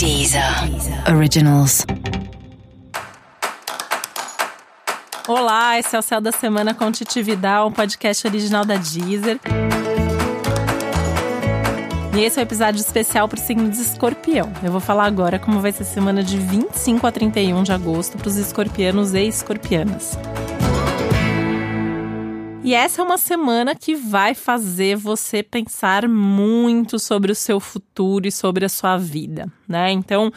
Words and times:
Deezer 0.00 0.42
Originals. 1.14 1.84
Olá, 5.28 5.78
esse 5.78 5.94
é 5.94 5.98
o 5.98 6.00
Céu 6.00 6.22
da 6.22 6.32
Semana 6.32 6.72
com 6.72 6.90
Titi 6.90 7.22
Vidal, 7.22 7.68
um 7.68 7.70
podcast 7.70 8.26
original 8.26 8.64
da 8.64 8.76
Deezer. 8.76 9.38
E 12.16 12.20
esse 12.22 12.38
é 12.38 12.40
o 12.40 12.42
um 12.42 12.46
episódio 12.46 12.80
especial 12.80 13.28
para 13.28 13.38
o 13.38 13.42
signo 13.42 13.68
de 13.68 13.76
escorpião. 13.76 14.50
Eu 14.62 14.72
vou 14.72 14.80
falar 14.80 15.04
agora 15.04 15.38
como 15.38 15.60
vai 15.60 15.70
ser 15.70 15.82
a 15.82 15.86
semana 15.86 16.22
de 16.22 16.38
25 16.38 17.06
a 17.06 17.12
31 17.12 17.62
de 17.62 17.72
agosto 17.72 18.16
para 18.16 18.28
os 18.28 18.36
escorpianos 18.36 19.12
e 19.12 19.28
escorpianas. 19.28 20.16
E 22.62 22.74
essa 22.74 23.00
é 23.00 23.04
uma 23.04 23.16
semana 23.16 23.74
que 23.74 23.94
vai 23.94 24.34
fazer 24.34 24.96
você 24.96 25.42
pensar 25.42 26.06
muito 26.06 26.98
sobre 26.98 27.32
o 27.32 27.34
seu 27.34 27.58
futuro 27.58 28.28
e 28.28 28.32
sobre 28.32 28.66
a 28.66 28.68
sua 28.68 28.98
vida, 28.98 29.50
né? 29.66 29.90
Então, 29.90 30.30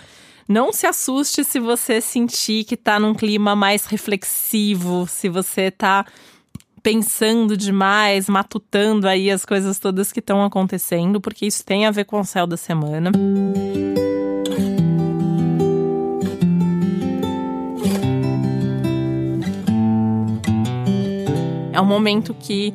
não 0.47 0.71
se 0.71 0.87
assuste 0.87 1.43
se 1.43 1.59
você 1.59 1.99
sentir 1.99 2.63
que 2.63 2.77
tá 2.77 2.97
num 2.97 3.13
clima 3.13 3.55
mais 3.55 3.85
reflexivo, 3.85 5.05
se 5.07 5.27
você 5.27 5.69
tá 5.69 6.05
pensando 6.81 7.57
demais, 7.57 8.27
matutando 8.29 9.07
aí 9.07 9.29
as 9.29 9.45
coisas 9.45 9.77
todas 9.79 10.11
que 10.11 10.19
estão 10.19 10.43
acontecendo, 10.43 11.19
porque 11.19 11.45
isso 11.45 11.63
tem 11.65 11.85
a 11.85 11.91
ver 11.91 12.05
com 12.05 12.19
o 12.19 12.25
céu 12.25 12.47
da 12.47 12.57
semana. 12.57 13.11
É 21.73 21.81
um 21.81 21.85
momento 21.85 22.33
que 22.33 22.73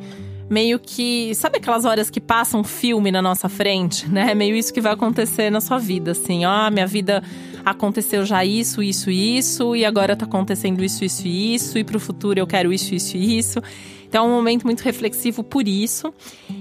meio 0.48 0.78
que. 0.78 1.34
Sabe 1.34 1.58
aquelas 1.58 1.84
horas 1.84 2.10
que 2.10 2.20
passa 2.20 2.56
um 2.56 2.64
filme 2.64 3.10
na 3.10 3.22
nossa 3.22 3.48
frente, 3.48 4.08
né? 4.08 4.32
É 4.32 4.34
meio 4.34 4.56
isso 4.56 4.72
que 4.72 4.80
vai 4.80 4.92
acontecer 4.92 5.50
na 5.50 5.60
sua 5.60 5.78
vida, 5.78 6.12
assim. 6.12 6.44
Ó, 6.44 6.50
ah, 6.50 6.70
minha 6.70 6.86
vida 6.86 7.22
aconteceu 7.64 8.24
já 8.24 8.44
isso, 8.44 8.82
isso 8.82 9.10
isso, 9.10 9.76
e 9.76 9.84
agora 9.84 10.16
tá 10.16 10.24
acontecendo 10.24 10.82
isso, 10.82 11.04
isso 11.04 11.26
e 11.26 11.54
isso, 11.54 11.78
e 11.78 11.84
pro 11.84 12.00
futuro 12.00 12.38
eu 12.38 12.46
quero 12.46 12.72
isso, 12.72 12.94
isso 12.94 13.16
e 13.16 13.38
isso. 13.38 13.60
Então 14.08 14.24
é 14.24 14.28
um 14.28 14.32
momento 14.32 14.64
muito 14.64 14.80
reflexivo 14.80 15.44
por 15.44 15.68
isso. 15.68 16.12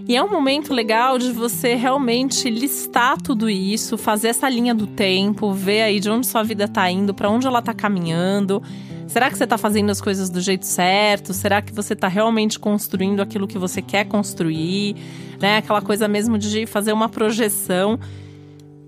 E 0.06 0.18
é 0.18 0.24
um 0.24 0.30
momento 0.30 0.74
legal 0.74 1.18
de 1.18 1.32
você 1.32 1.76
realmente 1.76 2.50
listar 2.50 3.22
tudo 3.22 3.50
isso, 3.50 3.98
fazer 3.98 4.28
essa 4.28 4.50
linha 4.50 4.76
do 4.76 4.86
tempo, 4.86 5.54
ver 5.54 5.84
aí 5.84 6.00
de 6.02 6.10
onde 6.10 6.28
sua 6.28 6.44
vida 6.44 6.68
tá 6.68 6.92
indo, 6.92 7.14
para 7.14 7.30
onde 7.30 7.48
ela 7.48 7.62
tá 7.62 7.74
caminhando 7.74 8.62
Será 9.08 9.30
que 9.30 9.38
você 9.38 9.46
está 9.46 9.58
fazendo 9.58 9.90
as 9.90 10.02
coisas 10.02 10.30
do 10.30 10.42
jeito 10.42 10.66
certo? 10.66 11.34
Será 11.34 11.62
que 11.62 11.74
você 11.74 11.94
está 11.94 12.08
realmente 12.08 12.60
construindo 12.60 13.22
aquilo 13.22 13.48
que 13.48 13.58
você 13.58 13.82
quer 13.82 14.06
construir? 14.06 14.96
Né? 15.40 15.58
Aquela 15.58 15.82
coisa 15.82 16.08
mesmo 16.08 16.38
de 16.38 16.66
fazer 16.66 16.92
uma 16.92 17.08
projeção 17.08 17.98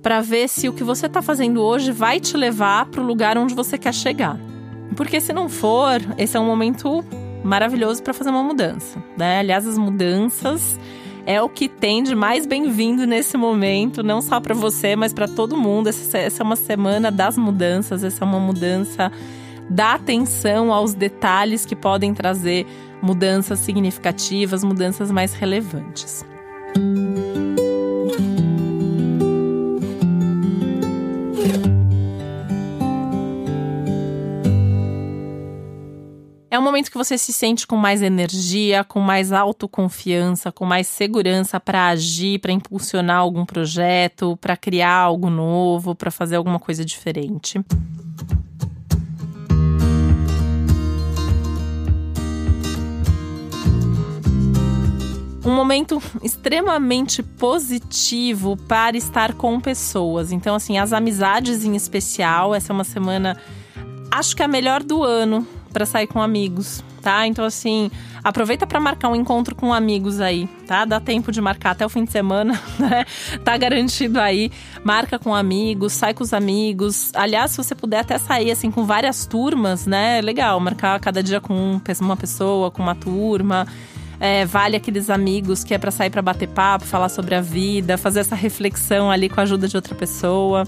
para 0.02 0.22
ver 0.22 0.50
se 0.50 0.68
o 0.68 0.74
que 0.74 0.84
você 0.84 1.06
está 1.06 1.22
fazendo 1.22 1.62
hoje 1.62 1.92
vai 1.92 2.20
te 2.20 2.36
levar 2.36 2.86
para 2.88 3.02
o 3.02 3.04
lugar 3.04 3.38
onde 3.38 3.54
você 3.54 3.78
quer 3.78 3.94
chegar. 3.94 4.38
Porque 4.96 5.22
se 5.22 5.32
não 5.32 5.48
for, 5.48 6.02
esse 6.18 6.36
é 6.36 6.40
um 6.40 6.46
momento 6.46 7.04
maravilhoso 7.44 8.04
para 8.04 8.14
fazer 8.14 8.30
uma 8.30 8.44
mudança. 8.44 9.02
Né? 9.18 9.40
Aliás, 9.40 9.66
as 9.66 9.78
mudanças 9.78 10.78
é 11.26 11.42
o 11.42 11.48
que 11.48 11.70
tem 11.70 12.04
de 12.04 12.16
mais 12.16 12.46
bem-vindo 12.46 13.06
nesse 13.06 13.38
momento, 13.38 14.04
não 14.04 14.22
só 14.22 14.40
para 14.40 14.54
você, 14.54 14.96
mas 14.96 15.14
para 15.14 15.28
todo 15.28 15.56
mundo. 15.56 15.88
Essa, 15.88 16.18
essa 16.18 16.44
é 16.44 16.46
uma 16.46 16.56
semana 16.58 17.10
das 17.10 17.38
mudanças, 17.38 18.04
essa 18.04 18.24
é 18.24 18.28
uma 18.28 18.40
mudança 18.40 19.12
dá 19.70 19.94
atenção 19.94 20.74
aos 20.74 20.94
detalhes 20.94 21.66
que 21.66 21.76
podem 21.76 22.14
trazer 22.14 22.66
mudanças 23.02 23.60
significativas, 23.60 24.64
mudanças 24.64 25.12
mais 25.12 25.34
relevantes. 25.34 26.26
É 36.52 36.58
um 36.58 36.64
momento 36.64 36.90
que 36.90 36.98
você 36.98 37.18
se 37.18 37.32
sente 37.32 37.66
com 37.66 37.78
mais 37.78 38.02
energia, 38.02 38.84
com 38.84 39.00
mais 39.00 39.32
autoconfiança, 39.32 40.52
com 40.52 40.66
mais 40.66 40.88
segurança 40.88 41.60
para 41.60 41.88
agir, 41.88 42.40
para 42.40 42.52
impulsionar 42.52 43.18
algum 43.18 43.46
projeto, 43.46 44.36
para 44.42 44.58
criar 44.58 44.96
algo 44.96 45.30
novo, 45.30 45.96
para 45.96 46.10
fazer 46.10 46.36
alguma 46.36 46.60
coisa 46.60 46.84
diferente. 46.84 47.64
Um 55.50 55.56
momento 55.56 56.02
extremamente 56.24 57.24
positivo 57.24 58.56
para 58.56 58.96
estar 58.96 59.34
com 59.34 59.60
pessoas. 59.60 60.32
Então, 60.32 60.56
assim, 60.56 60.78
as 60.78 60.94
amizades 60.94 61.66
em 61.66 61.76
especial, 61.76 62.54
essa 62.54 62.72
é 62.72 62.74
uma 62.74 62.84
semana, 62.84 63.36
acho 64.12 64.36
que 64.36 64.42
é 64.42 64.46
a 64.46 64.48
melhor 64.48 64.84
do 64.84 65.04
ano 65.04 65.46
para 65.74 65.86
sair 65.86 66.08
com 66.08 66.22
amigos, 66.22 66.84
tá? 67.02 67.26
Então, 67.28 67.46
assim, 67.46 67.90
aproveita 68.24 68.66
para 68.66 68.80
marcar 68.80 69.10
um 69.10 69.16
encontro 69.16 69.56
com 69.56 69.74
amigos 69.74 70.20
aí, 70.20 70.48
tá? 70.68 70.86
Dá 70.86 71.00
tempo 71.00 71.32
de 71.32 71.42
marcar 71.42 71.72
até 71.72 71.86
o 71.86 71.90
fim 71.90 72.06
de 72.06 72.12
semana, 72.12 72.60
né? 72.78 73.06
Tá 73.44 73.58
garantido 73.58 74.20
aí. 74.20 74.52
Marca 74.84 75.18
com 75.18 75.34
amigos, 75.34 75.94
sai 75.94 76.14
com 76.14 76.24
os 76.24 76.34
amigos. 76.34 77.12
Aliás, 77.16 77.52
se 77.52 77.58
você 77.58 77.74
puder 77.74 78.00
até 78.00 78.18
sair, 78.18 78.52
assim, 78.52 78.72
com 78.72 78.86
várias 78.86 79.26
turmas, 79.26 79.86
né? 79.86 80.22
Legal, 80.22 80.60
marcar 80.60 81.00
cada 81.00 81.24
dia 81.24 81.42
com 81.42 81.80
uma 82.02 82.18
pessoa, 82.18 82.72
com 82.72 82.82
uma 82.82 82.96
turma. 82.96 83.68
É, 84.20 84.46
vale 84.46 84.76
aqueles 84.76 85.10
amigos 85.10 85.64
que 85.64 85.74
é 85.74 85.78
para 85.78 85.92
sair 85.92 86.10
para 86.10 86.22
bater 86.22 86.50
papo, 86.50 86.86
falar 86.86 87.10
sobre 87.10 87.36
a 87.36 87.42
vida, 87.42 87.98
fazer 87.98 88.20
essa 88.20 88.36
reflexão 88.36 89.10
ali 89.10 89.30
com 89.30 89.40
a 89.40 89.44
ajuda 89.44 89.68
de 89.68 89.76
outra 89.76 89.96
pessoa. 89.96 90.68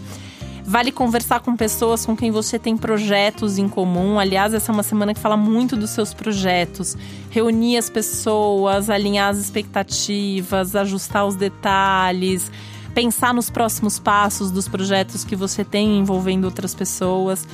Vale 0.63 0.91
conversar 0.91 1.41
com 1.41 1.56
pessoas 1.56 2.06
com 2.06 2.16
quem 2.16 2.31
você 2.31 2.57
tem 2.57 2.78
projetos 2.78 3.57
em 3.57 3.67
comum. 3.67 4.19
Aliás, 4.19 4.53
essa 4.53 4.72
é 4.72 4.73
uma 4.73 4.84
semana 4.84 5.13
que 5.13 5.19
fala 5.19 5.35
muito 5.35 5.75
dos 5.75 5.89
seus 5.89 6.13
projetos. 6.13 6.95
Reunir 7.29 7.78
as 7.78 7.89
pessoas, 7.89 8.89
alinhar 8.89 9.29
as 9.29 9.38
expectativas, 9.38 10.75
ajustar 10.75 11.25
os 11.25 11.35
detalhes, 11.35 12.50
pensar 12.94 13.33
nos 13.33 13.50
próximos 13.50 14.00
passos 14.00 14.51
dos 14.51 14.68
projetos 14.68 15.25
que 15.25 15.35
você 15.35 15.66
tem 15.66 15.97
envolvendo 15.97 16.45
outras 16.45 16.75
pessoas. 16.75 17.45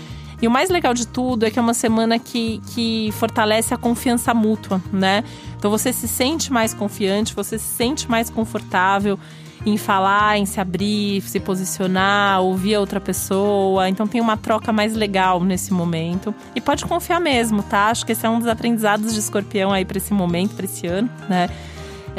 E 0.42 0.48
o 0.48 0.52
mais 0.52 0.70
legal 0.70 0.94
de 0.94 1.08
tudo 1.08 1.46
é 1.46 1.52
que 1.52 1.58
é 1.58 1.62
uma 1.62 1.74
semana 1.74 2.20
que, 2.20 2.62
que 2.74 3.10
fortalece 3.14 3.74
a 3.74 3.78
confiança 3.78 4.34
mútua, 4.34 4.82
né? 4.92 5.24
Então 5.58 5.72
você 5.72 5.92
se 5.92 6.08
sente 6.08 6.54
mais 6.54 6.74
confiante, 6.74 7.34
você 7.34 7.58
se 7.58 7.66
sente 7.66 8.10
mais 8.10 8.30
confortável 8.30 9.18
em 9.66 9.76
falar, 9.76 10.38
em 10.38 10.46
se 10.46 10.62
abrir, 10.62 11.22
se 11.22 11.40
posicionar, 11.40 12.42
ouvir 12.42 12.76
a 12.76 12.80
outra 12.80 13.02
pessoa. 13.02 13.90
Então 13.90 14.08
tem 14.08 14.22
uma 14.22 14.38
troca 14.38 14.72
mais 14.72 14.96
legal 14.96 15.44
nesse 15.44 15.74
momento. 15.74 16.34
E 16.56 16.62
pode 16.62 16.86
confiar 16.86 17.20
mesmo, 17.20 17.64
tá? 17.64 17.88
Acho 17.88 18.06
que 18.06 18.12
esse 18.12 18.26
é 18.26 18.30
um 18.30 18.38
dos 18.38 18.48
aprendizados 18.48 19.14
de 19.14 19.20
escorpião 19.20 19.72
aí 19.72 19.84
para 19.84 19.98
esse 19.98 20.14
momento, 20.14 20.56
para 20.56 20.66
esse 20.66 20.86
ano, 20.86 21.10
né? 21.28 21.50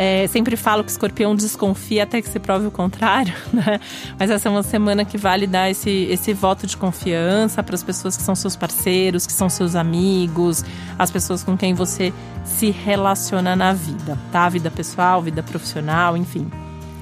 É, 0.00 0.28
sempre 0.28 0.56
falo 0.56 0.84
que 0.84 0.92
escorpião 0.92 1.34
desconfia 1.34 2.04
até 2.04 2.22
que 2.22 2.28
se 2.28 2.38
prove 2.38 2.68
o 2.68 2.70
contrário, 2.70 3.34
né? 3.52 3.80
Mas 4.16 4.30
essa 4.30 4.48
é 4.48 4.50
uma 4.50 4.62
semana 4.62 5.04
que 5.04 5.18
vale 5.18 5.44
dar 5.44 5.68
esse, 5.68 5.90
esse 5.90 6.32
voto 6.32 6.68
de 6.68 6.76
confiança 6.76 7.64
para 7.64 7.74
as 7.74 7.82
pessoas 7.82 8.16
que 8.16 8.22
são 8.22 8.36
seus 8.36 8.54
parceiros, 8.54 9.26
que 9.26 9.32
são 9.32 9.48
seus 9.48 9.74
amigos, 9.74 10.64
as 10.96 11.10
pessoas 11.10 11.42
com 11.42 11.56
quem 11.56 11.74
você 11.74 12.12
se 12.44 12.70
relaciona 12.70 13.56
na 13.56 13.72
vida, 13.72 14.16
tá? 14.30 14.48
Vida 14.48 14.70
pessoal, 14.70 15.20
vida 15.20 15.42
profissional, 15.42 16.16
enfim, 16.16 16.48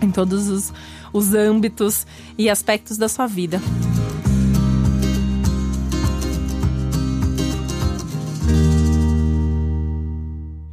em 0.01 0.11
todos 0.11 0.49
os, 0.49 0.73
os 1.12 1.35
âmbitos 1.35 2.06
e 2.39 2.49
aspectos 2.49 2.97
da 2.97 3.11
sua 3.11 3.27
vida. 3.27 3.61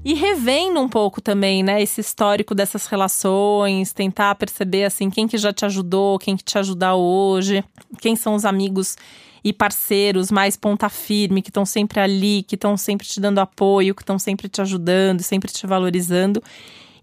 E 0.06 0.14
revendo 0.14 0.82
um 0.82 0.90
pouco 0.90 1.22
também, 1.22 1.64
né, 1.64 1.82
esse 1.82 2.02
histórico 2.02 2.54
dessas 2.54 2.88
relações, 2.88 3.94
tentar 3.94 4.36
perceber 4.36 4.84
assim 4.84 5.10
quem 5.10 5.28
que 5.28 5.38
já 5.38 5.54
te 5.54 5.64
ajudou, 5.64 6.20
quem 6.20 6.36
que 6.36 6.44
te 6.44 6.58
ajuda 6.58 6.94
hoje, 6.94 7.64
quem 8.02 8.16
são 8.16 8.36
os 8.36 8.44
amigos 8.44 8.98
e 9.44 9.54
parceiros 9.54 10.30
mais 10.30 10.58
ponta 10.58 10.90
firme, 10.90 11.42
que 11.42 11.50
estão 11.50 11.66
sempre 11.66 12.02
ali, 12.02 12.44
que 12.44 12.56
estão 12.56 12.76
sempre 12.76 13.08
te 13.08 13.20
dando 13.20 13.40
apoio, 13.40 13.96
que 13.96 14.02
estão 14.02 14.20
sempre 14.20 14.50
te 14.50 14.62
ajudando, 14.62 15.22
sempre 15.22 15.52
te 15.52 15.66
valorizando 15.66 16.44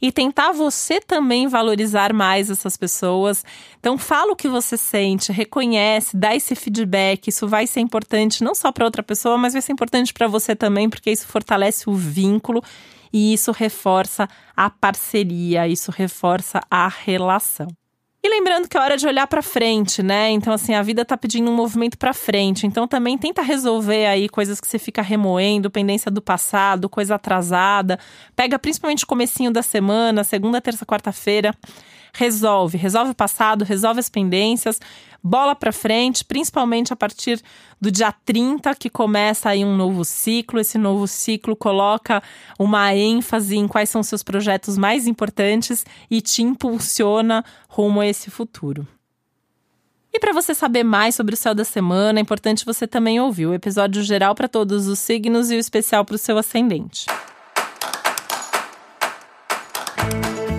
e 0.01 0.11
tentar 0.11 0.53
você 0.53 1.01
também 1.01 1.47
valorizar 1.47 2.13
mais 2.13 2.51
essas 2.51 2.77
pessoas. 2.77 3.45
Então, 3.79 3.99
fala 3.99 4.33
o 4.33 4.37
que 4.37 4.49
você 4.49 4.77
sente, 4.77 5.33
reconhece, 5.33 6.17
dá 6.17 6.35
esse 6.35 6.55
feedback. 6.55 7.29
Isso 7.29 7.47
vai 7.47 7.67
ser 7.67 7.81
importante 7.81 8.43
não 8.43 8.55
só 8.55 8.73
para 8.73 8.85
outra 8.85 9.03
pessoa, 9.03 9.37
mas 9.37 9.53
vai 9.53 9.63
ser 9.63 9.73
importante 9.73 10.13
para 10.13 10.27
você 10.27 10.57
também, 10.57 10.89
porque 10.89 11.11
isso 11.11 11.27
fortalece 11.27 11.89
o 11.89 11.95
vínculo 11.95 12.63
e 13.13 13.33
isso 13.33 13.53
reforça 13.53 14.29
a 14.57 14.71
parceria, 14.71 15.67
isso 15.67 15.91
reforça 15.91 16.61
a 16.71 16.89
relação. 16.89 17.69
E 18.23 18.29
lembrando 18.29 18.69
que 18.69 18.77
é 18.77 18.81
hora 18.81 18.99
de 18.99 19.07
olhar 19.07 19.27
para 19.27 19.41
frente, 19.41 20.03
né? 20.03 20.29
Então 20.31 20.53
assim, 20.53 20.75
a 20.75 20.83
vida 20.83 21.07
tá 21.07 21.17
pedindo 21.17 21.51
um 21.51 21.55
movimento 21.55 21.97
para 21.97 22.13
frente. 22.13 22.67
Então 22.67 22.87
também 22.87 23.17
tenta 23.17 23.41
resolver 23.41 24.05
aí 24.05 24.29
coisas 24.29 24.61
que 24.61 24.69
você 24.69 24.79
fica 24.79 25.01
remoendo, 25.01 25.71
pendência 25.71 26.11
do 26.11 26.21
passado, 26.21 26.87
coisa 26.87 27.15
atrasada. 27.15 27.99
Pega 28.37 28.59
principalmente 28.59 29.05
o 29.05 29.07
comecinho 29.07 29.51
da 29.51 29.63
semana, 29.63 30.23
segunda, 30.23 30.61
terça, 30.61 30.85
quarta-feira, 30.85 31.55
resolve, 32.13 32.77
resolve 32.77 33.13
o 33.13 33.15
passado, 33.15 33.65
resolve 33.65 34.01
as 34.01 34.09
pendências. 34.09 34.81
bola 35.23 35.55
para 35.55 35.73
frente, 35.73 36.25
principalmente 36.25 36.93
a 36.93 36.97
partir 36.97 37.43
do 37.81 37.91
dia 37.91 38.11
30, 38.11 38.75
que 38.75 38.89
começa 38.89 39.51
aí 39.51 39.65
um 39.65 39.77
novo 39.77 40.05
ciclo. 40.05 40.61
Esse 40.61 40.79
novo 40.79 41.07
ciclo 41.07 41.55
coloca 41.55 42.23
uma 42.59 42.95
ênfase 42.95 43.57
em 43.57 43.69
quais 43.69 43.91
são 43.91 44.03
seus 44.03 44.23
projetos 44.23 44.79
mais 44.79 45.07
importantes 45.07 45.85
e 46.11 46.21
te 46.21 46.43
impulsiona 46.43 47.45
rumo 47.69 48.01
a 48.01 48.07
esse 48.07 48.31
futuro. 48.31 48.87
E 50.13 50.19
para 50.19 50.33
você 50.33 50.55
saber 50.55 50.83
mais 50.83 51.15
sobre 51.15 51.35
o 51.35 51.37
céu 51.37 51.55
da 51.55 51.65
semana, 51.65 52.19
é 52.19 52.23
importante 52.23 52.65
você 52.65 52.87
também 52.87 53.21
ouvir 53.21 53.47
o 53.47 53.55
episódio 53.55 54.03
geral 54.03 54.35
para 54.35 54.49
todos 54.49 54.89
os 54.89 54.99
signos 54.99 55.51
e 55.51 55.57
o 55.57 55.59
especial 55.59 56.05
para 56.05 56.17
o 56.17 56.19
seu 56.19 56.37
ascendente. 56.37 57.07